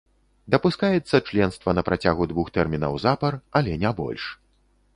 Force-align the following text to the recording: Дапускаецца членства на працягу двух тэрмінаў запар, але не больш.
Дапускаецца 0.53 1.17
членства 1.27 1.75
на 1.79 1.83
працягу 1.89 2.27
двух 2.33 2.47
тэрмінаў 2.55 2.93
запар, 3.07 3.39
але 3.61 3.79
не 3.85 3.91
больш. 4.01 4.23